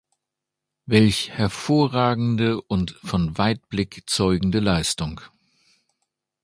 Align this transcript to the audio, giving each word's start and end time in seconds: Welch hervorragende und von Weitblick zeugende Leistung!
Welch 0.87 1.29
hervorragende 1.29 2.59
und 2.59 2.97
von 3.03 3.37
Weitblick 3.37 4.03
zeugende 4.07 4.57
Leistung! 4.59 5.21